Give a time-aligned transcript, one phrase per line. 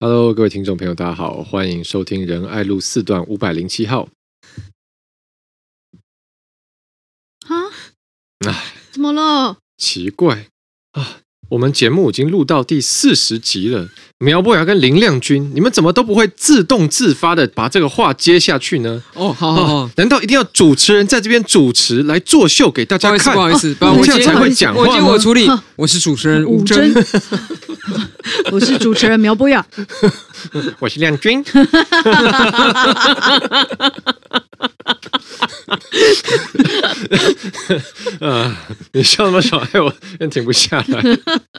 [0.00, 4.08] Hello，各位听众朋友，大家好，欢迎收听仁爱路四段五百零七号。
[7.48, 7.66] 啊？
[8.46, 9.58] 哎，怎么了？
[9.76, 10.50] 奇怪
[10.92, 11.22] 啊！
[11.48, 19.02] 我们节目已经录到第四十集了，苗博雅跟林亮君，你们怎么都不会自动自发的把这个话接下去呢？
[19.14, 23.32] 哦，好好好，哦，难道一定要主持人在这边主持来作秀给大家看？
[23.34, 24.82] 不好意思，不好意思，我这样才会讲话。
[24.82, 26.92] 我接我处理，我是主持人吴真，
[28.52, 29.64] 我是主持人苗博雅，
[30.80, 31.42] 我是亮君。
[38.20, 38.56] 呃，
[38.92, 41.02] 你笑那么爽，哎我真停不下来。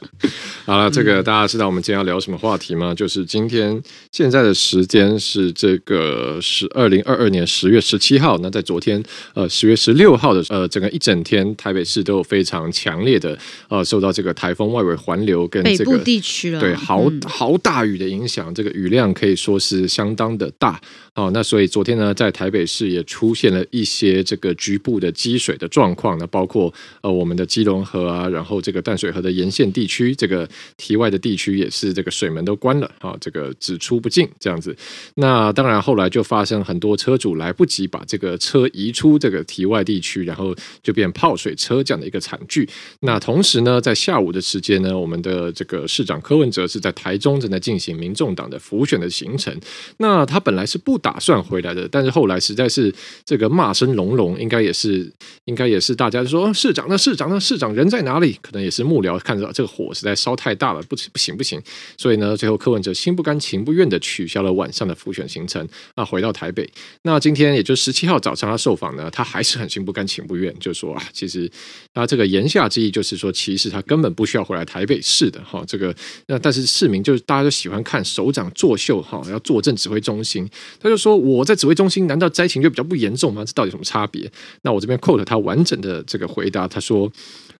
[0.66, 2.94] 好了，这个大家知道我们今天要聊什么话题吗？
[2.94, 3.80] 就是今天
[4.12, 8.38] 现在的时间是这个是二零二二年十月十七号。
[8.38, 9.02] 那在昨天
[9.34, 13.36] 呃十月十六号的呃整个一整天，台北市都有非常强烈的
[13.68, 20.80] 呃受到这个台风外围环流跟这个北部地区了，对豪豪大雨的影响，这个雨量可以说是相当的大。
[21.14, 34.74] 哦，那所以昨天呢，在台北市也出现了一些些这个局部的积水的状况呢，包括呃我们的基隆河啊，然后这个淡水河的沿线地区，这个堤外的地区也是这个水门都关了啊，这个只出不进这样子。
[35.16, 42.68] 那当然后来就发生很多车主来不及把这个车移出这个堤外地区，然后就变泡水车这样的一个惨剧。
[43.00, 49.54] 那同时呢，在下午的时间呢，我们的这个市长柯文哲是在台中正在进行民众党的浮选的行程。
[49.98, 51.00] 那他本来是不。
[51.00, 55.10] 打算回来的，但是后来实在是这个骂声隆隆，应该也是，
[55.44, 58.38] 应该也是大家说市长呢，市长呢，市长人在哪里？
[58.40, 61.60] 可能也是幕僚看到这个火实在烧太大了，不不行不行，
[61.96, 66.70] 所以呢，最后柯文哲心不甘情不愿的取消了晚上的复选行程，那回到台北。
[67.02, 71.50] 那今天也就十七号早上他受访呢，他还是很心不甘情不愿，就说啊，其实
[71.92, 75.64] 他这个言下之意就是说，其实他根本不需要回来台北市的哈。
[75.66, 75.92] 这个
[76.28, 81.00] 那但是市民就是大家都喜欢看首长作秀哈，要坐镇指挥中心，他就。
[81.00, 83.42] 说我在指挥中心，难道灾情就比较不严重吗？
[83.42, 84.30] 这到底什么差别？
[84.62, 87.10] 那我这边 quote 他完整的这个回答，他说：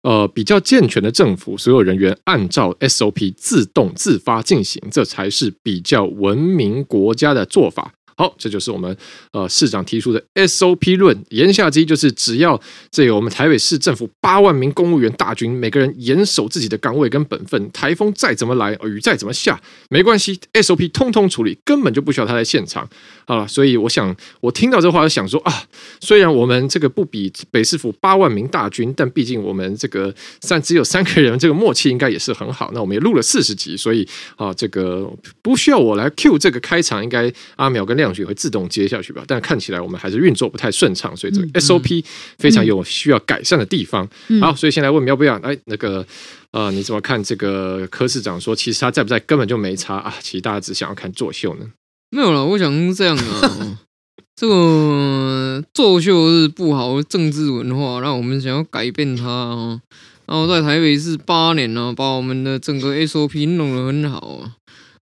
[0.03, 7.93] 呃，比较健全的政府，所有人员按照 SOP 自动自发进行，这才是比较文明国家的做法。
[8.21, 8.95] 好，这就是我们
[9.33, 12.61] 呃市长提出的 SOP 论，言下之意就是，只要
[12.91, 19.59] 这个我们台北市政府八万名公务员大军，每个人严守自己的岗位跟本分，台风再怎么来，雨再怎么下，
[19.89, 22.87] 没关系，SOP 通通处理，根本就不需要他在现场。
[23.25, 25.63] 啊，所以我想，我听到这话，就想说啊，
[26.01, 32.71] 虽然我们这个不比北市府八万名大军，但毕竟我们这个三只有三个人，这个默契应该也是很好。
[32.75, 34.07] 那我们也录了四十集，所以
[34.37, 35.09] 啊，这个
[35.41, 39.23] 不需要我来 cue 这个开场，应该阿淼跟亮君会自动接下去吧？
[39.27, 42.05] 但看起来我们还是运作不太顺畅，所以这个 SOP
[42.39, 44.09] 非常有需要改善的地方。
[44.29, 46.07] 嗯、好，所以先来问苗博雅，哎，那个
[46.53, 50.15] 呃，你怎么看这个柯市长说，其实他在不在根本就没差啊？
[50.21, 51.67] 其实大家只想要看作秀呢。
[52.11, 53.79] 没有了，我想这样啊，
[54.35, 59.81] 这个作秀是不好的政治文化，让我们想要改变它啊。
[60.27, 64.57] 然后在台北市八年了，把我们的整个 SOP 弄得很好啊。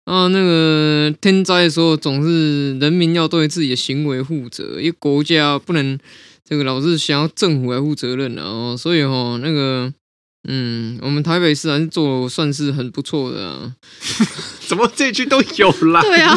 [0.08, 5.98] 啊，那个天灾的时候，总是人民要对自己的行为负责，因为国家不能
[6.42, 8.74] 这个老是想要政府来负责任啊。
[8.74, 9.92] 所以哈，那个。
[10.50, 13.70] 嗯，我们台北市还是做算是很不错的啊。
[14.66, 16.00] 怎么这句都有啦？
[16.00, 16.34] 对啊，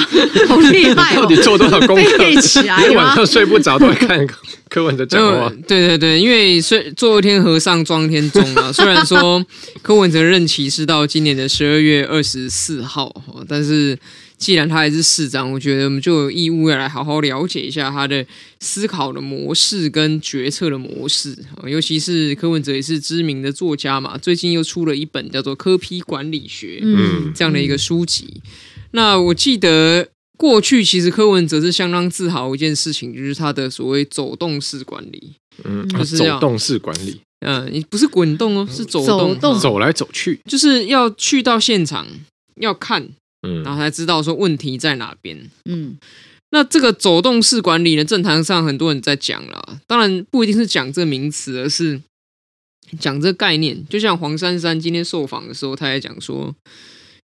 [0.48, 1.22] 好厉害哦！
[1.22, 2.18] 到底做多少功课？
[2.18, 4.28] 背起来，晚上睡不着都会看
[4.70, 5.50] 柯文哲讲话。
[5.68, 8.72] 对对对，因为睡做一天和尚撞一天钟啊。
[8.74, 9.44] 虽然说
[9.82, 13.14] 柯文哲任期是到今年的十二月二十四号，
[13.48, 13.98] 但是。
[14.42, 18.26] 既然他还是市长，我觉得我们就有义务要来好好了解一下他的
[18.60, 21.38] 思考的模式跟决策的模式。
[21.68, 28.42] 尤其是柯文哲也是知名的作家嘛，最近又出了一本叫做《科批管理学》嗯这样的一个书籍。
[28.94, 42.08] 那我记得过去其实柯文哲是相当自豪一件事情，就是他的所谓走动式管理，嗯，就是走动式管理，嗯，你不是滚动哦，是走动，走动，走来走去，就是要去到现场
[42.56, 43.08] 要看。
[43.44, 45.50] 嗯，然后才知道说问题在哪边。
[45.66, 45.98] 嗯，
[46.52, 52.00] 那这个走动式管理呢，政坛上很多人在讲了，当然不一定是讲这名词，而是
[53.00, 53.84] 讲这个概念。
[53.90, 56.54] 就像黄珊珊今天受访的时候，他也讲说，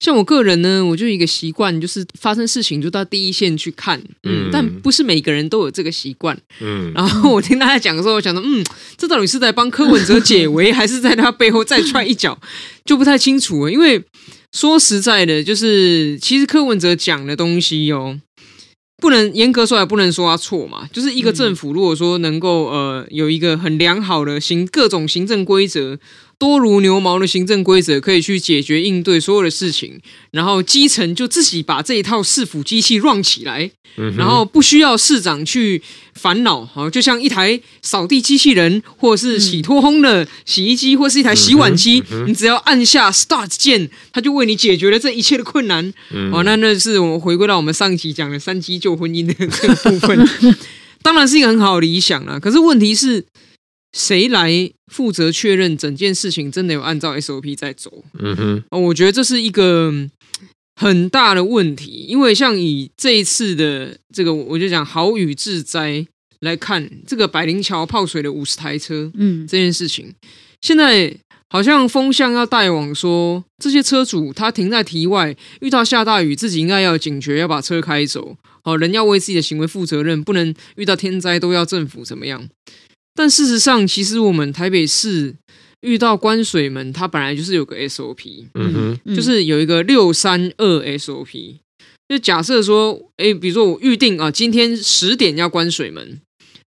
[0.00, 4.00] 像我个人呢，我就一个习惯，就是发生事情就到第一线去看。
[4.22, 6.40] 嗯，但不是每个人都有这个习惯。
[6.60, 8.64] 嗯，然后我听大家讲的时候，我想说，嗯，
[8.96, 12.40] 这到底是在帮柯文哲解围， 还是在他背后再踹一脚，
[12.84, 14.02] 就不太清楚了，因为。
[14.52, 18.18] 说实在的，就是其实柯文哲讲的东西哦，
[18.96, 20.88] 不能严格说来不能说他错嘛。
[20.92, 25.98] 就是一个政府如果说能够呃有一个很良好的行各种行政规则，
[26.38, 30.00] 多如牛毛的行政规则可以去解决应对所有的事情，
[30.30, 33.68] 然后基层就自己把这一套市府机器 run 起来，
[34.16, 35.82] 然后不需要市长去
[36.14, 45.92] 烦恼，好，就像一台扫地机器人，或者是洗脱烘的洗衣机，或是一台洗碗机，你只要按下 start 键，它就为你解决了这一切的困难。
[46.32, 50.28] 哦，那那是我们回归到我们上一期讲的三机救婚姻的这个部分，
[51.02, 52.38] 当然是一个很好的理想了。
[52.38, 53.26] 可是问题是。
[53.92, 58.04] 谁来负责确认整件事情真的有按照 SOP 在走？
[58.18, 59.92] 嗯哼，我觉得这是一个
[60.76, 66.06] 很大的问题，因为像以这一次的这个，我就讲豪雨致灾
[66.40, 70.14] 来看，这个百灵桥泡水的五十台车，嗯，这件事情，
[70.60, 71.16] 现在
[71.48, 82.48] 好像风向要带往说，这些车主他停在堤外，遇到下大雨，自己应该要警觉，要把车开走，好，人要为自己的行为负责任，不能遇到天灾都要政府怎么样。
[83.18, 85.34] 但事实上，其实我们台北市
[85.80, 91.56] 遇到关水门，它本来就是有个 SOP，嗯哼，就是有一个六三二 SOP。
[92.08, 96.20] 就假设说，哎，比如说我预定啊，今天十点要关水门，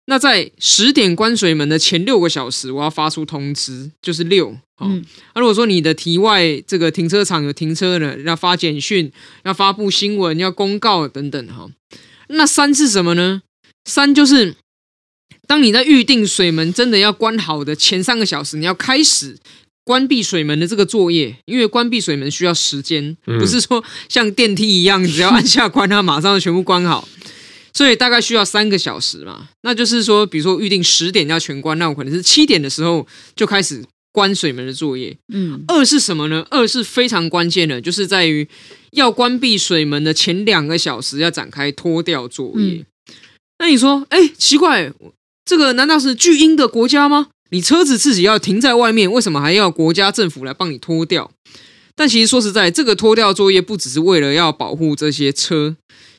[0.07, 4.51] 那在十点关水门的前六个小时，我要发出通知，就是六。
[4.77, 5.05] 好，那、嗯
[5.35, 9.13] 啊、如果说你的题外这个停车场有停车的，要发简讯，
[9.45, 11.71] 要发布新闻，要公告等等哈。
[12.31, 13.43] 那三是什么呢？
[13.85, 14.57] 三就是。
[15.49, 19.37] 当你在预定水门真的要关好的前三个小时，你要开始
[19.85, 27.07] 关闭水门的这个作业，因为关闭水门需要时间，不是说像电梯一样，只要按下关，它马上就全部关好，
[27.75, 29.49] 所以大概需要三个小时嘛。
[29.63, 35.15] 那就是说，比如说预定十点要全关，那我可能是七点的时候就开始关水门的作业。
[35.33, 36.47] 嗯，二是什么呢？
[36.51, 38.49] 二是非常关键的，就是在于
[38.93, 42.75] 要关闭水门的前两个小时要展开脱掉作业。
[42.75, 42.87] 嗯、
[43.59, 44.93] 那你说，哎，奇怪。
[45.45, 47.29] 这个难道是巨婴的国家吗？
[47.51, 51.31] 你车子自己要停在外面，为什么还要国家政府来帮你拖掉？
[51.95, 55.77] 但其实说实在，这个拖掉作业不只是为了要保护这些车，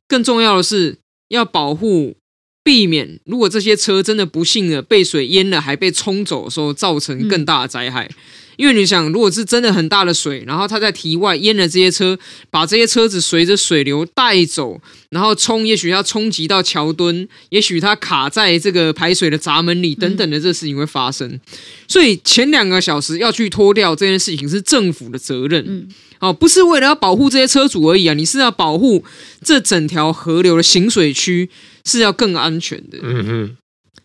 [0.08, 0.98] 更重要的是
[1.30, 2.16] 要保护，
[2.64, 8.10] 避免如果这些车真的不幸的被水淹了，还被冲走的时候，造成更大的灾害。
[8.56, 12.18] 因为你想，如果是真的很大的水，然后它在堤外淹了这些车，
[12.50, 14.80] 把这些车子随着水流带走，
[15.10, 21.40] 然后冲，也许要冲击到桥墩，也许它卡在这个排水的闸门里，等等的这事情会发生。
[21.88, 25.88] 所以前两个小时要去拖掉这件事情是政府的责任，嗯
[26.20, 29.04] 哦，不是为了要保护这些车主而已啊，你是要保护
[29.44, 31.50] 这整条河流的行水区
[31.84, 33.00] 是要更安全的。
[33.02, 33.58] 嗯嗯。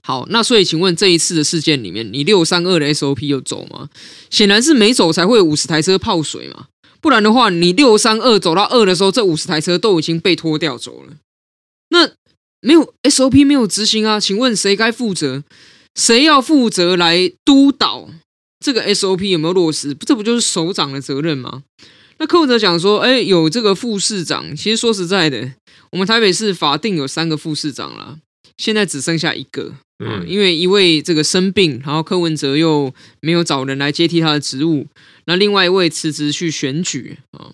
[0.08, 3.90] 好，那所以请问这一次的事件里面，你六三二的 SOP 有走吗？
[4.30, 6.68] 显然是没走，才会五十台车泡水嘛。
[7.02, 11.12] 不然的话，你六三二走到二的时候，这五十台车都已经被拖掉走了。
[11.90, 12.10] 那
[12.62, 14.18] 没有 SOP 没有执行啊？
[14.18, 15.44] 请问谁该负责？
[15.94, 18.08] 谁要负责来督导
[18.64, 19.92] 这个 SOP 有没有落实？
[19.92, 21.64] 这不就是首长的责任吗？
[22.16, 24.56] 那柯文哲讲说，哎，有这个副市长。
[24.56, 25.52] 其实说实在的，
[25.92, 28.16] 我们台北市法定有三个副市长啦，
[28.58, 29.72] 现在只剩下一个。
[30.04, 34.86] 嗯，因为一位这个生病，然后柯文哲又没有找人来接替他的职务，
[35.24, 37.50] 那另外一位辞职去选举啊，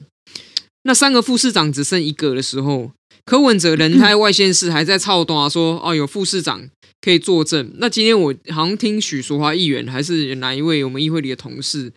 [0.82, 2.92] 那三个副市长只剩一个的时候，
[3.24, 6.68] 柯文哲人在外县市还在操动啊，说 哦有副市长
[7.00, 7.72] 可以作证。
[7.78, 11.90] 那今天我好像听许淑华议员还是哪一位我们议会里的同事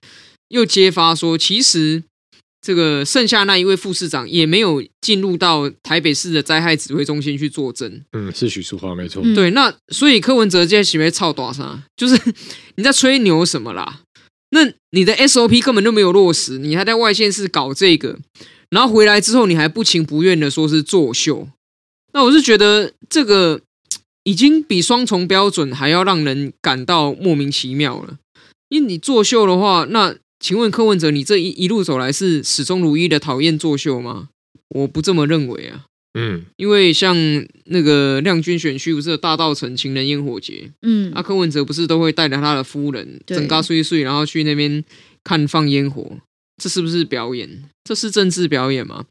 [0.47, 2.03] 又揭发说，其实。
[2.67, 8.03] 这个剩下那一位副市长也没有进入到台北市的灾害指挥中心去作证。
[8.11, 9.23] 嗯，是许淑华没错。
[9.33, 11.79] 对，那所以柯文哲今天喜欢操多少？
[11.95, 12.21] 就是
[12.75, 14.01] 你在吹牛什么啦？
[14.49, 18.19] 那你的 SOP 根本就没有落实，你还在外县市搞这个，
[18.69, 21.47] 然后回来之后你还不情不愿的说是作秀。
[22.11, 23.61] 那我是觉得这个
[24.25, 28.17] 已经比双重标准还要让人感到莫名其妙了。
[28.67, 30.17] 因为你作秀的话，那。
[30.39, 34.29] 请问柯文哲，你这一一路走来是始终如一的讨厌作秀吗？
[34.69, 35.85] 我不这么认为啊。
[36.19, 37.15] 嗯，因为像
[37.65, 40.71] 那个亮君选区不是有大道城情人烟火节？
[40.81, 44.83] 嗯，啊，柯文哲不是都会带着他的夫人整嘎碎碎，然后去那边
[45.23, 46.17] 看放烟火，
[46.61, 47.69] 这是不是表演？
[47.83, 49.05] 这是政治表演吗？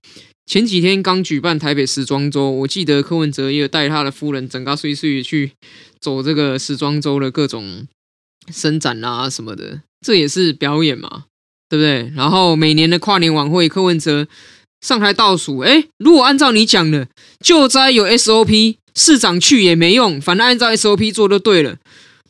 [0.47, 5.53] 前几天刚举办台北时装周，我记得柯文哲也有带他的夫人整嘎碎碎去
[6.01, 7.87] 走这个时装周的各种
[8.53, 9.83] 伸展啊什么的。
[10.05, 11.25] 这也是表演嘛，
[11.69, 12.13] 对不对？
[12.17, 14.27] 然后每年的跨年晚会，柯文哲
[14.81, 15.59] 上台倒数。
[15.59, 17.09] 哎，如果按照你讲的，
[17.41, 21.77] 救灾有 SOP，市长去也没用，反正按照 SOP 做就对了。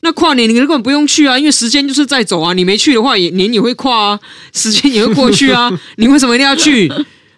[0.02, 2.52] 那跨年你根本不用去啊，因为时间就是在走啊。
[2.52, 4.20] 你没去的话，也年也会跨啊，
[4.52, 5.70] 时间也会过去啊。
[5.96, 6.90] 你为什么一定要去？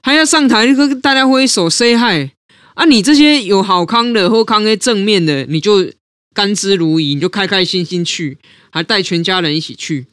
[0.02, 2.30] 还要上台跟大家挥手 say hi
[2.74, 2.84] 啊？
[2.84, 5.90] 你这些有好康的或康的正面的，你就
[6.34, 8.38] 甘之如饴，你就开开心心去，
[8.70, 10.06] 还带全家人一起去。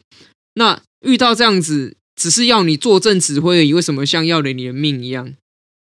[0.56, 5.34] 那遇到这样子，只是要你坐镇指挥而已，为什么像要了你的命一样，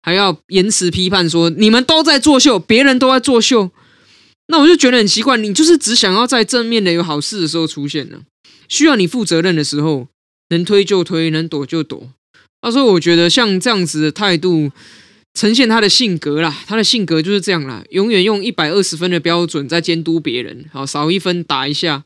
[0.02, 3.70] 还要言辞批判说你们都在作秀，别人都在作秀？
[4.48, 8.20] 那我就觉得很奇怪，你就是只想要在正面的有好事的时候出现呢，
[8.68, 10.08] 需要你负责任的时候，
[10.50, 12.10] 能推就推，能躲就躲。
[12.60, 14.70] 他说：“我觉得像这样子的态度，
[15.34, 22.04] 呈现他的性格啦，他的性格就是这样啦，永远用一百二十分的标准在监督别人，好，少一分打一下，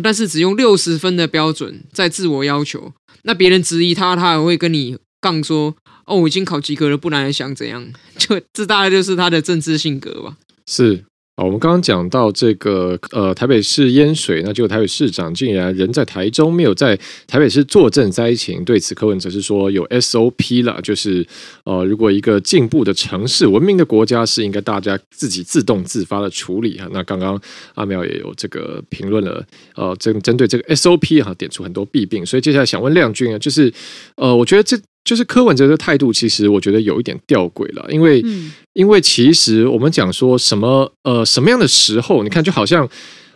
[0.00, 2.92] 但是只用六十分的标准在自我要求。
[3.24, 5.74] 那别人质疑他，他还会跟你杠说
[6.06, 11.04] ：‘哦，我已经考及格了，不然还想怎样？’ 就这大概就是他的政治性格吧。”是。
[11.34, 16.94] 好，我们刚刚讲到这个呃，台北市淹水，那就台北市长竟然人在台中，没有在
[17.26, 18.62] 台北市坐镇灾情。
[18.64, 21.26] 对此，柯文哲是说有 SOP 了，就是
[21.64, 26.86] 呃，如果一个进步的城市、文明的国家，是应该大家自己自动自发的处理哈。
[26.92, 27.40] 那刚刚
[27.76, 29.42] 阿苗也有这个评论了，
[29.74, 32.26] 呃，针针对这个 SOP 哈，点出很多弊病。
[32.26, 33.72] 所以接下来想问亮君啊，就是
[34.16, 34.78] 呃，我觉得这。
[35.04, 42.88] 就是柯文哲的态度，其实我觉得有一点吊诡了，因为，嗯、因为其实我们讲说什么呃什么样的时候，你看就好像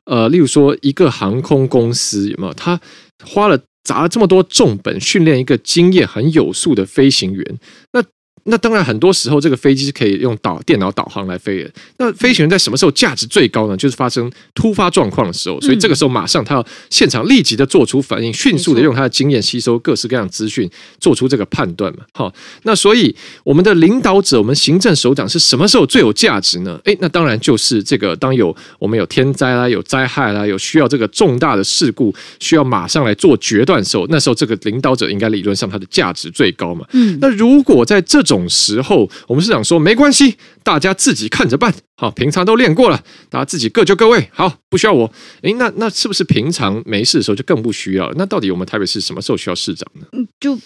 [0.04, 2.80] 呃，例如说一个航空公司有没有，他
[3.24, 7.58] 花了砸了这么多重本训练一个经验很有素的飞行员，
[7.92, 8.02] 那。
[8.44, 11.70] 那当然，很多时候这个飞机是可以用导电脑导航来飞的。
[11.96, 13.76] 那飞行员在什么时候价值最高呢？
[13.76, 15.60] 就是发生突发状况的时候。
[15.60, 22.04] 所以这个时候马上他要现场立即的做出反应，迅速的用他的经验吸收各式各样资讯，做出这个判断嘛。
[22.12, 23.12] 好，那所以
[23.42, 26.80] 我们的领导者，我们行政首长是什么时候最有价值呢？
[26.84, 36.86] 诶，那当然就是这个当有我们有天灾啦、有灾害啦、有需要这个重大的事故需要马上来做决断的时候，那时候这个领导者应该理论上他的价值最高嘛。
[36.92, 41.74] 嗯，那如果在这种时候，我们市长说没关系，大家自己看着办。
[41.96, 44.28] 好，平常都练过了，大家自己各就各位。
[44.34, 45.10] 好，不需要我。
[45.40, 48.12] 诶，那那是不是平常没事的时候就更不需要？
[48.16, 50.06] 那到底我们台北市什么时候需要市长呢？
[50.38, 50.58] 就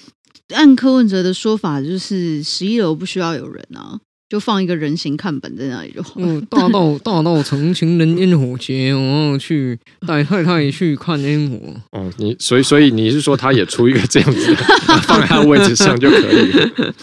[0.48, 4.00] 按柯文哲的说法，就是十一楼不需要有人啊。
[4.30, 6.12] 就放一个人形看本在那里就好。
[6.18, 11.58] 嗯，大道大道成情人烟火节，我要去带太太去看烟火。
[11.90, 14.62] 哦，你所以所以你是说他也出一个这样子的，
[15.02, 16.70] 放在他的位置上就可以了？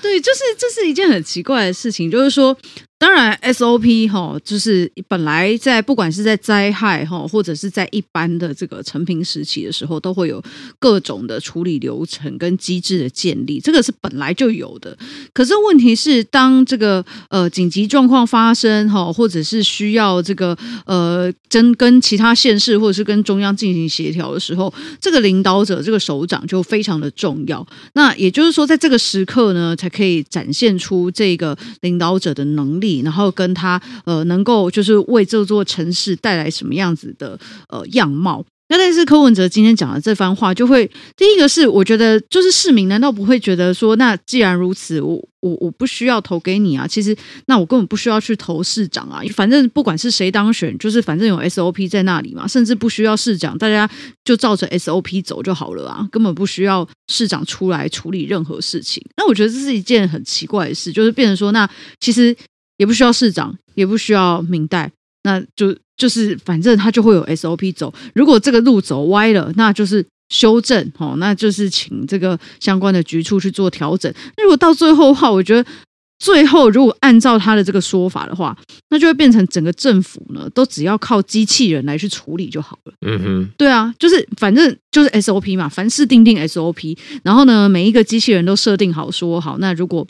[0.00, 2.56] 对，就是这是一件很奇怪的事情，就是说。
[2.98, 10.42] 当然，SOP 哈，就是本来在不管是在灾害哈，或者是在一般的这个成平时期的时候，都会有
[10.80, 14.98] 各种的处理流程跟机制的建立，这个是本来就有的。
[15.32, 27.64] 可是问题是，当这个呃紧急状况发生哈，或者是需要这个呃真跟其他县市或者是跟中央进行协调的时候，这个领导者这个首长就非常的重要。
[27.92, 32.87] 那也就是说，在这个时刻呢，才可以展现出这个领导者的能力。
[33.04, 38.44] 然后跟他呃，能够就是为这座城市带来什么样子的呃样貌？
[38.70, 40.84] 那但是柯文哲今天讲的这番话，就会
[41.16, 46.86] 第一个是我觉得就是市民难道不会觉得说，那既然如此，我我我不需要投给你啊？
[46.86, 47.16] 其实
[47.46, 53.88] 那我根本不需要去投市长啊，反正不管是谁当选，就是反正有 SOP 在那里嘛，甚至不需要市长，大家
[54.22, 59.02] 就照着 SOP 走就好了啊，根本不需要市长出来处理任何事情。
[59.16, 61.66] 那我觉得这是一件很奇怪的事，就是变成说，那
[62.00, 62.36] 其实。
[62.78, 64.90] 也不需要市长，也不需要明代，
[65.24, 67.92] 那就就是反正他就会有 SOP 走。
[68.14, 74.12] 如果这个路走歪了，那就是修正哦，那就是请这个相关的局处去做调整。
[74.36, 75.68] 那如果到最后的话，我觉得
[76.20, 78.56] 最后如果按照他的这个说法的话，
[78.90, 82.92] 那就会变成整个政府呢都只要靠机器人来去处理就好了。
[83.06, 90.06] 嗯哼，对啊，就是反正就是 SOP 嘛，凡事定定 SOP，然后呢每一个机器人都设定好说好，那如果。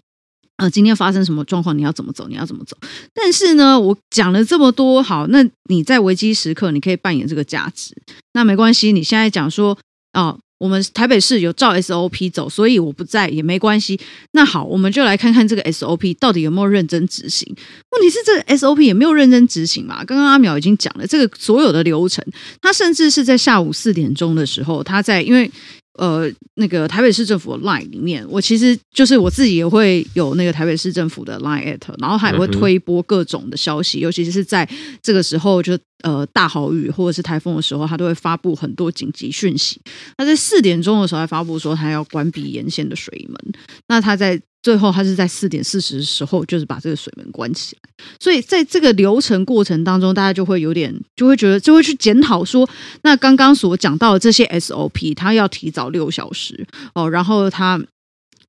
[0.59, 1.77] 呃，今天发生什么状况？
[1.79, 2.27] 你要怎么走？
[2.29, 2.77] 你要怎么走？
[3.15, 7.95] 但是呢，我讲了这么多，好，那你在危机时刻，你可以扮演这个价值，
[8.33, 8.93] 那没关系。
[8.93, 9.79] 你现在讲说，
[10.15, 14.01] 哦，我们台北市有照 SOP 走，所以我不在也没关系。
[14.33, 17.47] 那好，我们就来看看这个 SOP 到底有没有认真执行。
[17.93, 20.05] 问题是这个 SOP 也没有认真执行嘛？
[20.05, 22.25] 刚刚阿苗已经讲了，这个所有的流程，
[22.61, 25.49] 他甚至是在下午四点钟的时候，他在因为。
[25.95, 34.69] 呃，那个台北市政府的 Line 里面，我其实就是我自己也会有那个台北市政府的 Line at，然后他也会推播各种的消息，尤其是在
[35.03, 39.81] 这个时候就，呃大豪雨或者是台风的时候，他都会发布很多紧急讯息。
[40.17, 43.53] 他在四点钟的时候还发布说他要关闭沿线的水门，
[43.89, 44.41] 那他在。
[44.63, 48.05] 最后，他是在四点四十的时候，就是把这个水门关起来。
[48.21, 52.69] 所以，在这个流程过程当中，大家就会有点，就会觉得，就会去检讨说，
[53.03, 57.81] 那刚刚所讲到的这些 SOP，他要提早六小时哦，然后他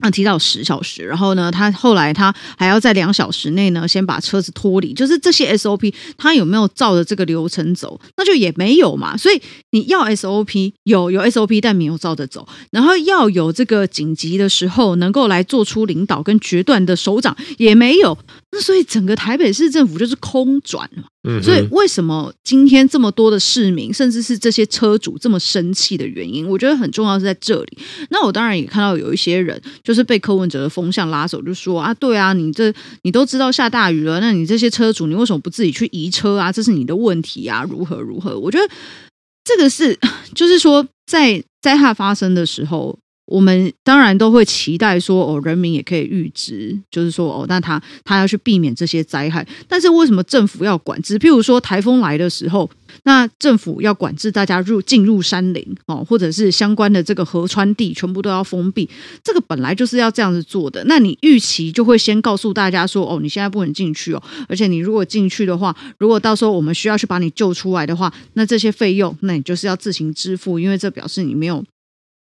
[0.01, 8.00] 那，提到十小时，然后呢，他后来他还要在两小时内呢，先把车子脱离，就是这些 SOP，他有没有照着这个流程走？
[8.15, 9.18] 那就也没有嘛。
[9.18, 9.41] 所以
[9.72, 18.18] 你要 SOP 有有 SOP，但没有照着走，然后要有这个紧急的时候能够来做出领导跟决断的首长也没有。
[18.51, 21.03] 那所以整个台北市政府就是空转嘛。
[21.27, 27.77] 嗯，所以为什么今天这么多的市民，甚至是这些车主这么生气的原因，我觉得很重要是在这里。
[28.10, 29.62] 那我当然也看到有一些人。
[29.84, 36.51] 就是被柯文哲的风向拉走，就说啊，对啊，你这你都知道下大雨了，那你这些车主，你为什么不自己去移车啊？
[36.51, 38.38] 这是你的问题啊，如何如何？
[38.38, 38.70] 我觉得
[39.44, 39.98] 这个是，
[40.36, 42.98] 就是说，在灾害发生的时候。
[43.29, 49.48] 我们当然都会期待说，哦，人民也可以预知，就是说，哦，那他他要去避免这些灾害。
[49.67, 51.17] 但是为什么政府要管制？
[51.19, 52.69] 譬如说台风来的时候，
[53.03, 58.89] 那政府要管制大家入进入山林哦，或者是相关的这个河川地全部都要封闭。
[59.24, 60.83] 这个本来就是要这样子做的。
[60.86, 71.63] 那你预期就会先告诉大家说，哦，你现在不能进去哦，而且你如果进去的话，如果到时候我们需要去把你救出来的话，那这些费用，那你就是要自行支付，因为这表示你没有。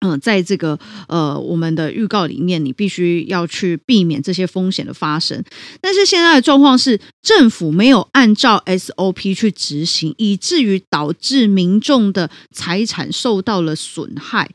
[0.02, 0.78] 嗯，在这个
[1.08, 5.44] 呃，我们的预告里面，你必须要去避免这些风险的发生。
[5.80, 14.50] 但是现在的状况是，政府没有按照 SOP 去执行，以至于导致民众的财产受到了损害。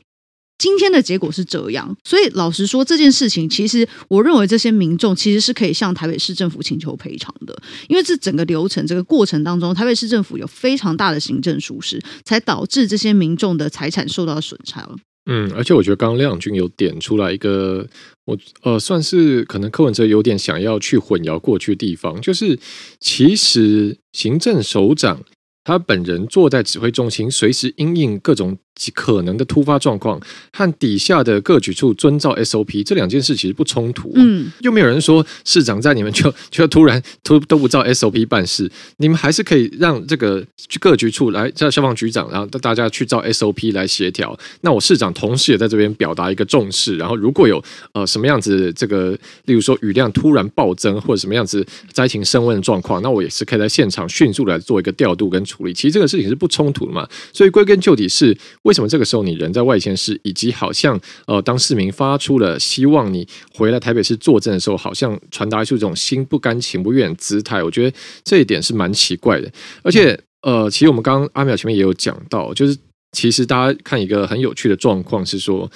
[0.57, 7.55] 今天的结果是这样，所以老实说，这件事情其实我认为这些民众其实是可以向台北市政府请求赔偿的，
[7.87, 14.95] 因为这整个流程、这个过程当中，台北市政府有非常大的行政疏失，才导致这些民众的财产受到损害了。
[15.27, 17.87] 嗯，而且我觉得刚刚亮君有点出来一个，
[18.25, 22.57] 我呃算是可能柯文哲有点想要去混淆过去的地方，就是
[22.99, 25.21] 其实行政首长
[25.63, 28.57] 他本人坐在指挥中心，随时应应各种。
[28.93, 30.19] 可能的突发状况
[30.53, 40.45] 和底下的各局处遵照 SOP 这两件事其实不冲突，嗯，又没有人说市长在你们就 就突然都都不照 SOP 办事，你们还是可以让这个
[40.79, 44.37] 各局处来叫消防局长，然后大家去照 SOP 来协调。
[44.61, 55.73] 那我市长同时也在这边表达一个重视，然后如果有呃什么样子这个，例如说雨量突然暴增或者什么样子灾情升温的状况，那我也是可以在现场迅速来做一个调度跟处理。
[55.73, 58.37] 其实这个事情是不冲突的嘛，所以归根究底是。
[58.67, 67.63] 为什么这个时候你人在外县市，以及好像呃，当市民发出了希望你回来台北市作证的时候，好像传达出这种心不甘情不愿的姿态？
[67.63, 69.49] 我觉得这一点是蛮奇怪的。
[69.83, 72.77] 而且呃，其实我们刚刚阿淼前面也有讲到，就是
[73.13, 75.71] 其实大家看一个很有趣的状况是说，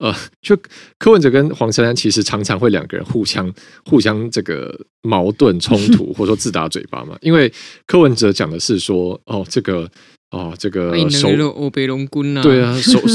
[0.00, 0.54] 呃，就
[0.98, 3.50] 柯文哲跟黄珊珊其实常常会两个人互相
[3.88, 7.16] 互相这个矛盾冲突， 或者说自打嘴巴嘛。
[7.22, 7.50] 因为
[7.86, 9.90] 柯文哲讲的是说，哦，这个。
[10.34, 12.98] 哦，这个首欧北龙军啊，对啊， 首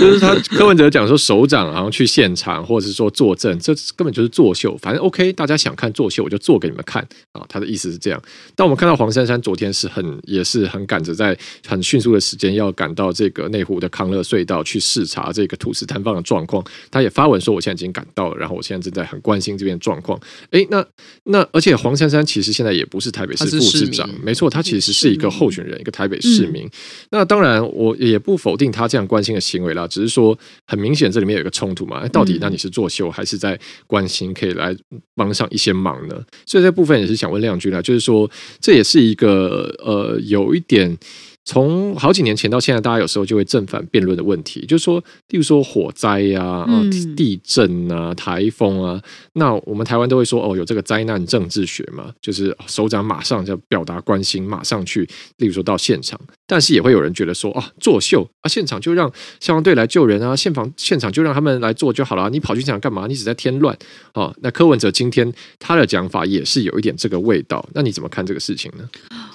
[0.00, 4.74] 就是他柯文哲讲说首长然后去现场或者是说作证，这根本就是作秀。
[4.78, 7.44] 反正 OK，大家想看作秀，我就做给你们看啊。
[7.46, 8.22] 他的意思是这样。
[8.56, 16.64] 但我们看到黄珊珊昨天是很也是很赶着在很迅速的时间要赶到这个内湖的康乐隧道去视察这个土石坍方的状况。
[16.90, 20.18] 他也发文说，我现在已经赶到了，然后我现在正在很关心这边状况。
[20.50, 20.82] 哎，那
[21.24, 26.13] 那而且黄珊珊其实现在也不是台北市副市长，没错，他其实是一个候选人，一个台北。
[26.20, 26.68] 市民，
[27.10, 34.76] 那当然我也不否定他这样关心的行为啦，只是说很明显这里面有一个冲突嘛，到底那你是作秀还是在关心，可以来
[35.14, 36.20] 帮上一些忙呢？
[36.46, 40.96] 所以这部分也是想问亮君啦，就是说这也是一个呃有一点。
[41.44, 46.82] 从好几年前到现在，大家有时候就会正反辩论的问题，就是说，例如说火灾呀、啊、啊
[47.14, 49.00] 地震啊、台风啊，
[49.34, 63.06] 那我们台湾都会说哦，有这个灾难政治学嘛，就是首长马上就表达关心，马上去，例如说到现场，但是也会有人觉得说啊，作秀啊，现场就让消防队来救人啊，现房现场就让他们来做就好了，你跑去现场干嘛？
[63.06, 63.76] 你只在添乱
[64.12, 64.34] 啊。
[64.40, 68.88] 那柯文哲今天他的讲法也是有一点这个味道，那你怎么看这个事情呢？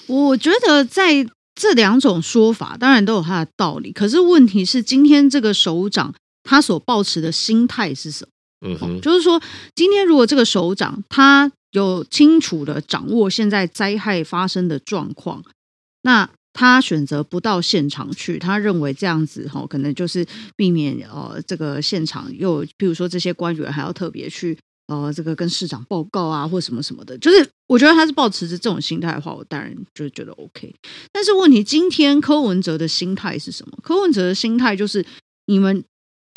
[0.08, 1.28] 我觉得在。
[1.60, 8.70] 这两种说法当然都有它的道理，可是问题是，今天这个首长他所抱持的心态是什么？
[8.70, 9.42] 嗯哼，就是说，
[9.76, 15.44] 今天如果这个首长他有清楚的掌握现在灾害发生的状况，
[16.04, 24.58] 那他选择不到现场去，他认为这样子哈，可能就是避免呃这个现场又，比如说这些官员还要特别去。
[24.90, 30.74] 呃，这个跟市长报告啊，或什么什么的，就是我觉得他是抱持着这种心态的话，我当然就觉得 OK。
[31.12, 33.78] 但是问题，今天柯文哲的心态是什么？
[33.84, 35.06] 柯文哲的心态就是，
[35.46, 35.84] 你们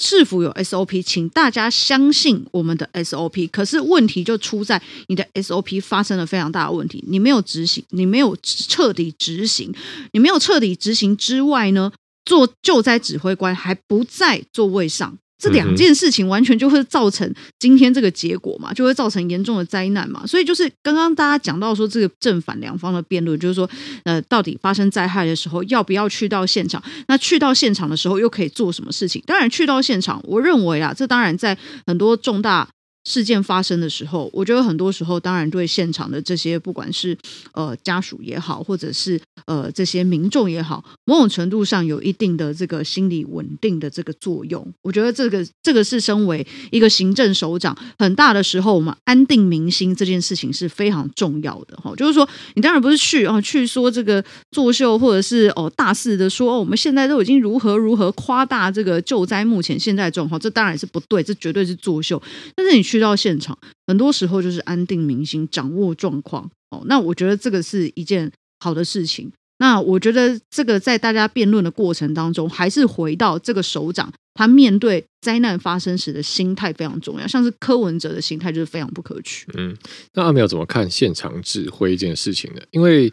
[0.02, 3.48] 是否有 SOP，请大家相信我们的 SOP。
[3.48, 9.74] 可是问题就出在你的 SOP 发生了非常大的问题，你没有执行，你没有彻底执行，
[10.12, 11.90] 你没有彻底执行之外呢，
[12.26, 15.16] 做救灾指挥官还不在座位上。
[15.42, 17.28] 这两件事情完全就会造成
[17.58, 20.24] 今天这个结果嘛，就会造成严重的灾难嘛。
[20.24, 23.68] 所以就是刚刚大家讲到说，这个正反两方的辩论，就是说，
[24.04, 26.80] 呃，到底发生灾害的时候要不要去到现场？
[27.08, 29.20] 那去到现场的时候又可以做什么事情？
[29.26, 32.68] 当然，去到现场，我认为啊，这当然在很多重大。
[33.04, 37.16] 事件发生的时候，我觉得很多时候，当然对现场的这些不管是
[37.52, 44.64] 呃家属也好，或者是呃这些民众也好，某种程度上有一定的这个心理稳定的这个作用。
[44.82, 51.92] 我觉得这个这个是身为一个行政首长很大的时候，我们安定民心这件事情是非常重要的哈。
[51.96, 62.22] 就是说，你当然不是去啊去说这个作秀，或者是哦大肆的说哦我们现在都已经如何如何夸大这个救灾目前现在状况，这当然是不对，这绝对是作秀。
[62.54, 62.91] 但是你。
[62.92, 66.50] 去到现场，很多时候就是安定民心、掌握状况。
[66.68, 69.32] 哦，那我觉得这个是一件好的事情。
[69.56, 77.26] 那我觉得这个在大家辩论的过程当中，还是回到这个首长他面对灾难发生时的心态非常重要。
[77.26, 79.46] 像是柯文哲的心态就是非常不可取。
[79.54, 79.74] 嗯，
[80.12, 82.60] 那阿苗怎么看现场指挥这件事情呢？
[82.72, 83.10] 因为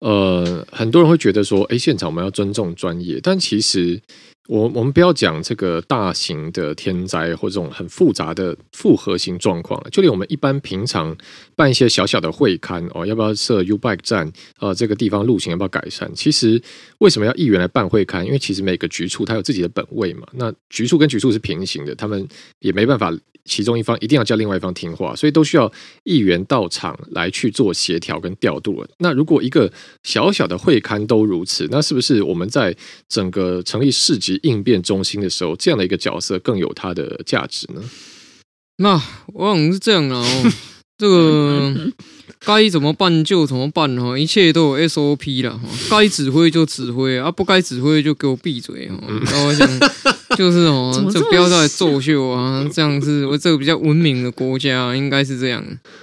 [0.00, 4.02] 呃，很多人会觉得说，哎，现场我们要尊重专业，但其实。
[4.50, 11.16] 我我们不要讲这个大型的天灾或这种很复杂的复合型状况，就连我们一般平常
[11.54, 14.32] 办一些小小的会刊哦，要不要设 U bike 站？
[14.58, 16.12] 呃，这个地方路型要不要改善？
[16.16, 16.60] 其实
[16.98, 18.26] 为什么要议员来办会刊？
[18.26, 22.26] 因为其实每个局处它有自己的本位嘛，那局处跟局处是平行的，他们
[22.58, 23.16] 也没办法。
[23.44, 25.70] 其中一方一定要叫另外一方听话，所以都需要
[26.04, 28.86] 议员到场来去做协调跟调度。
[28.98, 29.72] 那如果一个
[30.02, 32.76] 小小的会刊都如此，那是不是我们在
[33.08, 37.82] 整个成立市级应变中心的时候，这样的一个角色更有它的价值呢？
[38.78, 39.02] 那
[39.34, 40.24] 我想是这样啊，
[40.96, 41.92] 这个
[42.38, 48.96] 该怎么办就怎么办哈，一切都有 SOP 了哈，该指挥就指挥啊，不该指挥就给我闭嘴哈。
[49.08, 49.68] 那我想。
[50.40, 52.66] 就是哦， 这不要再作秀啊！
[52.72, 55.62] 这样子，我这个比较文明的国家应该是这样，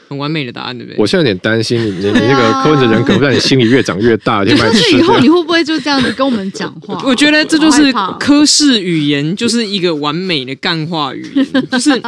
[0.10, 0.96] 很完美的答案，对不对？
[1.00, 4.46] 我现在有点担心你，你 那个柯文哲人格在你心里越长越大。
[4.46, 7.02] 就是以后你会不会就这样子跟我们讲话？
[7.04, 11.46] 我觉得这就是科氏语言，就是一个完美的干话语言。
[11.72, 12.00] 就是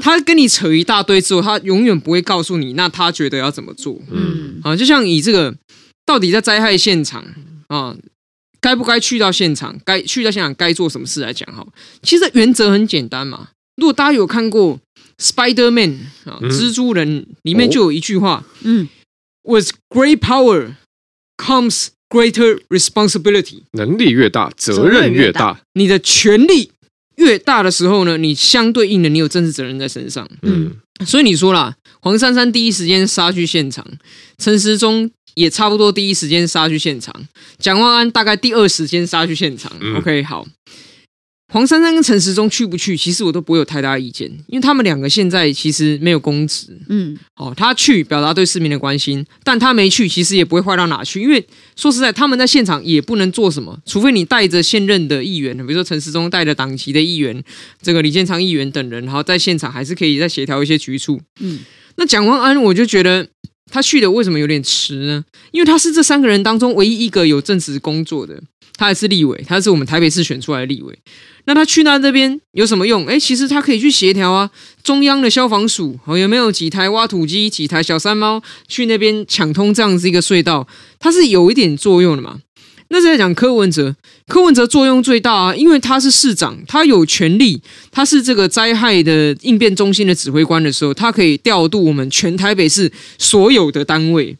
[0.00, 3.96] 他跟你扯一大堆之后，他永远不会告诉你，那他觉得要怎么做？
[4.10, 5.54] 嗯，啊，就像以这个，
[6.04, 7.24] 到底在灾害现场
[7.68, 7.94] 啊。
[8.60, 9.78] 该不该去到现场？
[9.84, 11.66] 该去到现场该做什么事来讲哈？
[12.02, 13.48] 其实原则很简单嘛。
[13.76, 14.78] 如果大家有看过
[15.18, 15.98] 《Spider-Man》
[16.30, 18.88] 啊，蜘蛛人里面就有一句话，嗯
[19.42, 20.74] ，With great power
[21.38, 23.62] comes greater responsibility。
[23.72, 25.62] 能力越大，责任越大。
[25.74, 26.72] 你的权力
[27.16, 30.28] 越大的时候呢，你相对应的你有政治责任在身上。
[30.42, 33.86] 嗯，所以你说啦，黄珊珊第一时间杀去现场，
[34.36, 35.10] 陈时中。
[35.40, 37.14] 也差不多第一时间杀去现场，
[37.58, 39.72] 蒋万安大概第二时间杀去现场。
[39.80, 40.46] 嗯、OK，好，
[41.52, 46.78] 黄珊珊跟陈时中去不去，其实我都不会有太大意见，因为他们两个现在其实没有公职。
[46.88, 57.42] 嗯，哦，他去表达对市民的关心，但他没去，其实也不会坏到哪去，因为说实在，他们在现场也不能做什么，除非你带着现任的议员，比如说陈时中带着党籍的议员，
[57.82, 61.20] 这个李建昌议员等人，然后在现场还是可以再协调一些局处。
[61.40, 61.60] 嗯，
[61.96, 63.26] 那蒋万安，我就觉得。
[63.70, 65.24] 他去的为什么有点迟呢？
[65.52, 68.42] 因为他是这三个人当中唯一一个有正职工作的，
[68.76, 70.98] 他还是立委，他是我们台北市选出来的立委。
[71.46, 73.06] 那他去那这边有什么用？
[73.06, 74.50] 哎，其实他可以去协调啊，
[74.82, 80.66] 中央的消防署哦，有没有几台挖土机、几台小山猫去那边抢通这样子一个隧道？
[80.98, 82.40] 他是有一点作用的嘛。
[82.92, 83.94] 那在讲柯文哲，
[84.26, 94.36] 柯文哲作用最大啊，因为他是市长，他有权力，他是这个灾害的应变中心的指挥官的时候，他可以调度我们全台北市所有的单位，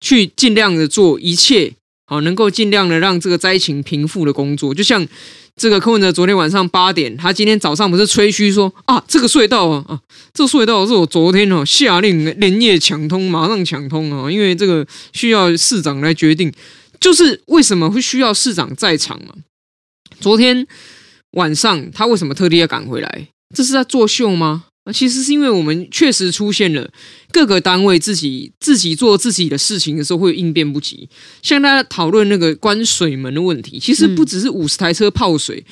[0.00, 1.74] 去尽量的做一切，
[2.06, 4.72] 好，能够尽量的让这个灾情平复的工作。
[4.72, 5.06] 就像
[5.54, 10.00] 这个柯文哲昨天晚上八点，他今天早上不是吹嘘说啊，这个隧道啊啊，
[10.32, 16.50] 这个隧道是我昨天哦下令连夜抢通，马上抢通啊，因为这个需要市长来决定。
[17.02, 19.34] 就是为什么会需要市长在场嘛？
[20.20, 20.64] 昨天
[21.32, 23.28] 晚上他为什么特地要赶回来？
[23.54, 24.66] 这是在作秀吗？
[24.84, 26.88] 那，其实是因为我们确实出现了
[27.32, 31.08] 各个单位自己自己做自己的事情的时候会应变不及。
[31.42, 35.64] 像大家讨论那个关水门的问题，其实不只是五十台车泡水，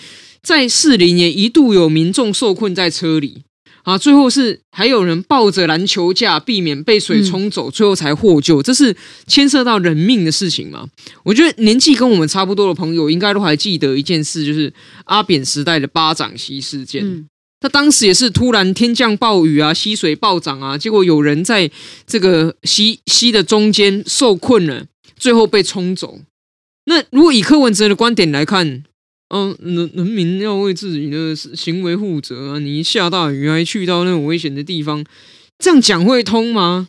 [0.43, 3.45] 在士林也一度有民众受困在车里。
[3.91, 8.63] 啊，最后是还有人抱着篮球架避免被水冲走，最后才获救。
[8.63, 8.95] 这是
[9.27, 10.87] 牵涉到人命的事情嘛？
[11.25, 14.73] 我觉得年纪跟我们差不多的朋友应该都还记得一件事，就是
[15.05, 17.27] 阿扁时代的巴掌溪事件。
[17.61, 21.71] 他当时也是突然天降暴雨啊，溪水暴涨啊，结果有人在
[22.07, 24.87] 这个溪溪的中间受困了，
[25.19, 26.21] 最后被冲走。
[26.87, 28.85] 那如果以柯文哲的观点来看，
[29.31, 32.59] 嗯，人人民要为自己的行为负责啊！
[32.59, 35.05] 你下大雨还去到那种危险的地方，
[35.59, 36.89] 这样讲会通吗？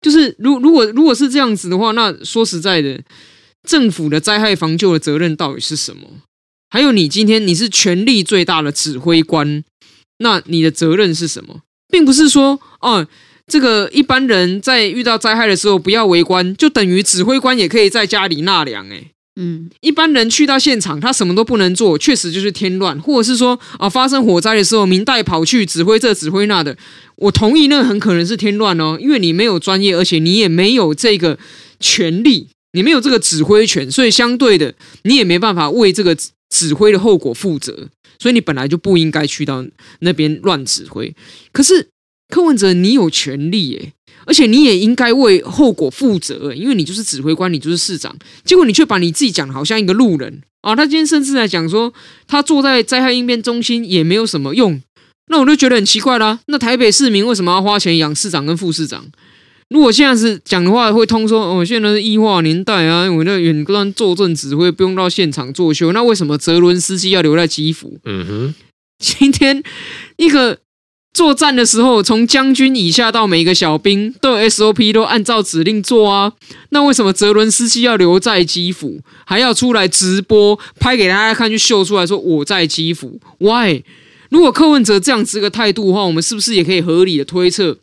[0.00, 3.00] 就是如如果如果是这样子的话，那说实在的，
[3.68, 6.08] 政府的灾害防救的责任到底是什么？
[6.70, 9.62] 还有，你今天你是权力最大的指挥官，
[10.18, 11.60] 那你的责任是什么？
[11.88, 13.06] 并不是说哦。
[13.48, 18.88] 这个一般人在遇到灾害的时候不要围观，就等于指挥官也可以在家里纳凉。
[18.88, 26.76] 哎，嗯，一般人去到现场，他什么都不能做，确实就是添乱，或者是说啊，发生火灾的时候，明代跑去指挥这指挥那的，
[27.16, 31.38] 我同意，那很可能是添乱哦，因为你没有专业，而且你也没有这个
[31.80, 36.14] 权利，你没有这个指挥权，所以相对的，你也没办法为这个
[36.50, 39.64] 指挥的后果负责，所以你本来就不应该去到
[40.00, 41.14] 那边乱指挥。
[41.52, 41.91] 可是。
[42.32, 43.92] 柯文哲，你有权利耶，
[44.24, 48.16] 而且你也应该为后果负责，因为你就是指挥官，你就是市长。
[48.42, 50.74] 结果你却把你自己讲的好像一个路人啊！
[50.74, 51.92] 他今天甚至来讲说，
[52.26, 54.80] 他坐在灾害应变中心也没有什么用。
[55.26, 56.40] 那我就觉得很奇怪啦。
[56.46, 59.04] 那台北市民为什么要花钱养市长跟副市长？
[59.68, 65.92] 如果现在是讲的话，会通说哦，现在是异化年代啊，我那远端坐镇指挥不用到现场作秀。
[65.92, 67.98] 那为什么泽伦斯基要留在基辅？
[68.06, 68.54] 嗯哼，
[68.98, 69.62] 今天
[70.16, 70.60] 一个。
[71.12, 76.32] 作战的时候，从将军以下到每个小兵都有 SOP，都按照指令做啊。
[76.70, 83.82] 那为什么泽伦斯基要留在基辅，还要出来直播拍给大家看，去秀出来说我在基辅？Why？
[84.30, 87.76] 如果柯文哲这样子一个态度的话，我们是不是也可以合理的推测？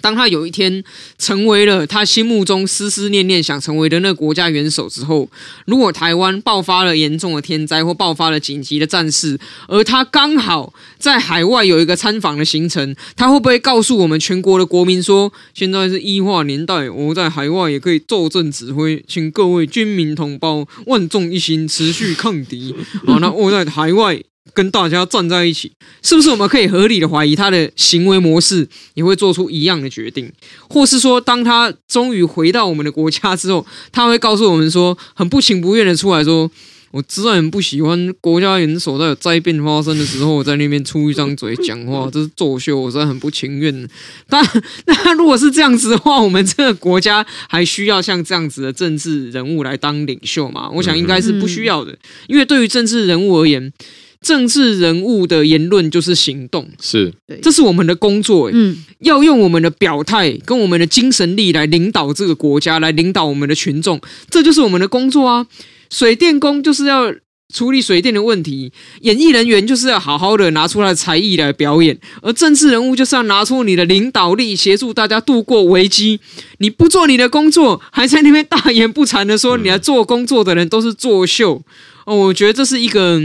[0.00, 0.82] 当他有一天
[1.18, 5.28] 成为了他心目中思思念念想成为的那个国家元首之后，
[5.66, 22.74] 如果台湾爆发了严重的天灾或爆发了紧急的战事，而他刚好在海外有一个参访的行程，他会不会告诉我们全国的国民说：“现在是液化年代，我在海外也可以坐镇指挥，请各位军民同胞万众一心，持续抗敌。”
[23.04, 24.22] 好，那我在海外。
[24.52, 25.70] 跟大家站在一起，
[26.02, 30.32] 是不是我们可以合理的怀疑他的行为模式也会做出一样的决定？
[30.68, 36.50] 或是说，当他终于回到我们的国家之后，他会告诉我们说，很不情不愿的出来说
[36.90, 43.88] ：“我实在很不喜欢国家元首在有灾变发生的时候，我在那边出一张嘴讲话，这是作秀，我真的很不情愿。”
[44.28, 44.44] 但
[44.86, 50.68] 那如果是这样子的话，我们这个国家还需要像这样子的政治人物来当领袖吗？
[50.70, 53.72] 我想应该是不需要的，因为对于政治人物而言。
[54.20, 58.50] 政治人物的言论就是行动，是，这是我们的工作。
[58.52, 65.46] 嗯，要用我们的表态跟我们的精神力来领导这个国家，来领导我们的群众，这就是我们的工作啊。
[65.88, 67.10] 水电工就是要
[67.52, 76.20] 处理水电的问题，演艺人员就是要好好的拿出来才艺来表演，而政治人物就是要拿出你的领导力，协助大家度过危机。
[76.58, 81.62] 你不做你的工作，还在那边大言不惭的说你来做工作的人都是作秀
[82.04, 83.22] 哦，我觉得这是一个。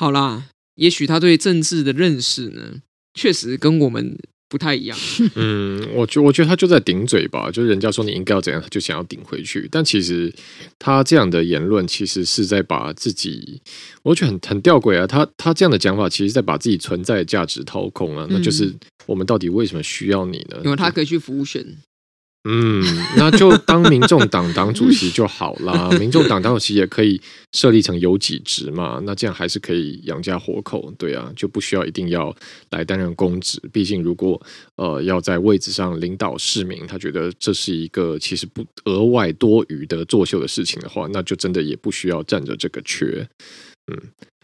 [0.00, 0.44] 好啦，
[0.76, 2.76] 也许他对政治的认识呢，
[3.12, 4.16] 确实跟我们
[4.48, 4.96] 不太一样。
[5.36, 9.68] 嗯，我觉我觉得他就在顶嘴吧，就是人家说你应该要怎样，他就想要顶回去。
[9.70, 10.34] 但其实
[10.78, 13.60] 他这样的言论，其实是在把自己，
[14.02, 15.06] 我觉得很很吊诡啊。
[15.06, 18.26] 他他这样的讲法，其实在把自己存在的价值掏空啊。
[18.30, 20.58] 那就是我们到底为什么需要你呢？
[20.64, 21.62] 因为他可以去服务选。
[22.44, 22.82] 嗯，
[23.18, 25.90] 那就当民众党党主席就好啦。
[26.00, 27.20] 民众党党主席也可以
[27.52, 32.34] 设立成有给职嘛，那这样还是可以养家活口，对啊，就不需要一定要
[32.70, 33.60] 来担任公职。
[33.70, 34.40] 毕竟，如果
[34.76, 43.28] 呃要在位置上领导市民，他觉得这是一个其实不额外多余的作秀的事情的话，那就真的也不需要占着这个缺。
[43.92, 43.98] 嗯，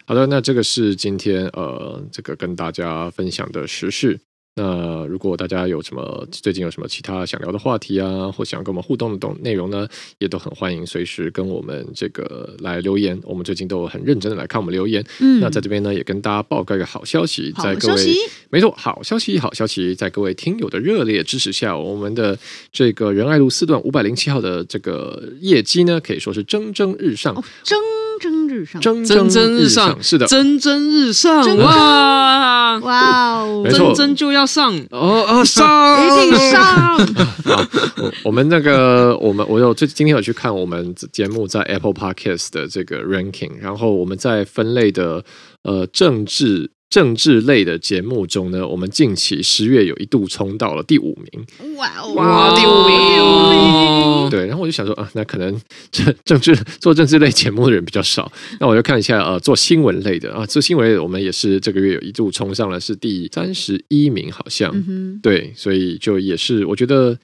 [0.05, 4.21] 好的，那这个是今天呃这个跟大家分享的时事。
[4.59, 9.87] 那如果大家有什么最近有什么其他想聊的话题啊，或想跟我们互动的东内容呢，
[10.19, 13.21] 也都很欢迎随时跟我们这个来留言。
[13.23, 15.05] 我们最近都很认真的来看我们留言。
[15.21, 18.15] 嗯，那在这边呢，也跟大家报告一个好消息，在各位
[18.49, 22.39] 没错，好消息，好消息，在各位听友的热烈支持下，我们的
[22.73, 27.79] 这个仁爱路四段五百零七号的这个业绩呢，可以说是蒸蒸日上，蒸
[28.21, 34.47] 蒸日上，蒸蒸日上，是的，蒸蒸日上，哇哇哦，蒸蒸就要。
[34.47, 35.67] 上哦哦 上，
[36.01, 36.97] 一定上！
[37.45, 37.63] 好，
[38.25, 45.25] 我们那个，我们我有最今天有去看我们节目在 Apple Podcast 的这个 ranking，然后我们在分类的
[45.65, 46.71] 呃政治。
[46.89, 51.77] 政治类的节目中呢，我们近期十月有一度冲到了第五名。
[51.77, 54.31] 哇哇，第五名，第五名。
[54.31, 58.31] 对，然后我就想说啊，那可能政政治做政治类节目的人比较少。
[58.61, 64.73] 那我就看一下呃，做新闻类的啊，做新闻类的我们也是这个月有一度冲上了是第三十一名，好像。
[64.89, 67.17] 嗯、对，所以就也是我觉得。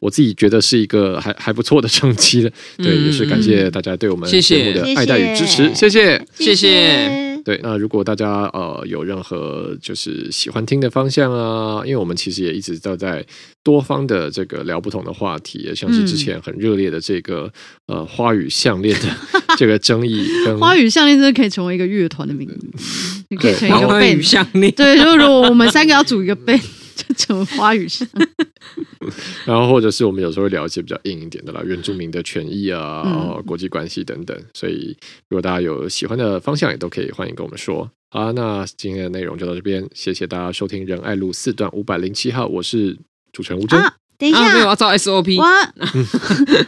[0.00, 2.50] 我自己觉得是一个还还不错的成绩了。
[2.78, 7.29] 对，也是感谢大家对我们节目的爱戴与支持，谢谢，谢谢。
[7.44, 13.24] 对，那如果大家呃有任何就是喜欢听的方向啊，因为我们其实也一直都在
[13.62, 17.52] 多方的这个聊不同的话题，像是之前很热烈的这个、
[17.86, 19.08] 嗯、呃花语项链的
[19.56, 22.66] 这个争议跟，花语项链真的可以成为一个乐团的名字，
[23.30, 26.60] 你可以成一个 band，花语项链，对，就如果我们三个要组一个 band，
[27.02, 28.06] 就成为花语是。
[29.46, 34.36] 然后或者是我们有时候会聊一些比较硬一点的啦，原住民的权益啊，嗯、国际关系等等。
[34.54, 34.96] 所以
[35.28, 37.90] 如果大家有喜欢的方向，也都可以欢迎跟我们说。
[38.10, 42.96] 好，那今天的内容就到这边，谢谢大家收听仁爱路四段五百零七号，我是
[43.32, 43.80] 主持人吴真。
[43.80, 45.40] 啊等一下，啊、没有要照 SOP。
[45.40, 45.46] 我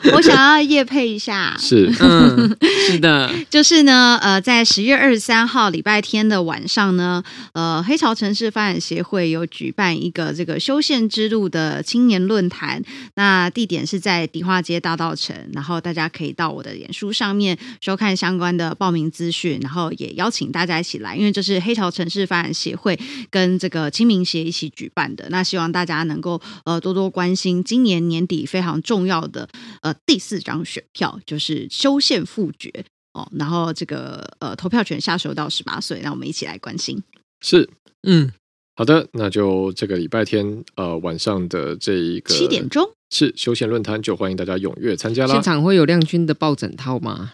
[0.17, 12.83] 我想要夜配一下，是，嗯，是的， 就是呢，呃，在十月二十三号礼拜天的晚上呢，呃，黑潮城市发展协会有举办一个这个修宪之路的青年论坛，
[13.17, 27.42] 那地点是在迪化街大道城，然后大家可以到我的脸书上面收看相关的报名资讯，然后也邀请大家一起来，因为这是黑潮城市发展协会跟这个清明协一起举办的，那希望大家能够呃多多关心。
[27.65, 29.49] 今年年底非常重要的
[29.81, 37.03] 呃第四张选票就是修宪复决哦，然后这个呃投票权下收到十八岁，让我们一起来关心。
[37.41, 37.69] 是，
[38.05, 38.33] 嗯，
[38.75, 42.89] 好的，那就这个礼拜天呃晚上的这一个七点钟。
[43.15, 45.35] 是休闲论坛，就欢迎大家踊跃参加啦！
[45.35, 47.31] 现场会有亮君的抱枕套吗？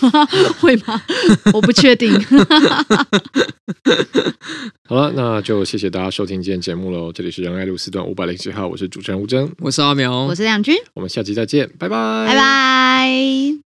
[0.58, 1.02] 会吗？
[1.52, 2.10] 我不确定。
[4.88, 7.12] 好了，那就谢谢大家收听今天节目喽。
[7.12, 13.67] 这里是仁爱路四段五百零七号，我是主持人吴峥，我是阿苗，我是亮君，我们下期再见，拜拜，拜拜。